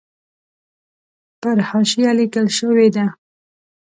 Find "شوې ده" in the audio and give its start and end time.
2.57-3.05